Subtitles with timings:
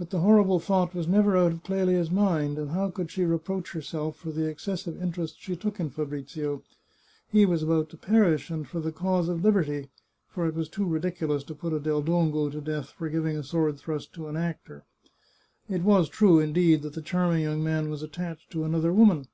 [0.00, 3.24] But the hor rible thought was never out of Clelia's mind, and how could she
[3.24, 6.64] reproach herself for the excessive interest she took in Fabrizio?
[7.30, 9.90] He was about to perish, and for the cause of lib erty,
[10.28, 13.44] for it was too ridiculous to put a Del Dongo to death for giving a
[13.44, 14.82] sword thrust to an actor.
[15.70, 19.28] It was true, indeed, that the charming young man was attached to another woman.